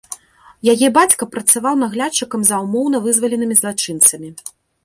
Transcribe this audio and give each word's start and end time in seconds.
Яе 0.73 0.87
бацька 0.97 1.27
працаваў 1.35 1.75
наглядчыкам 1.83 2.41
за 2.47 2.55
ўмоўна 2.65 3.03
вызваленымі 3.07 3.55
злачынцамі. 3.61 4.29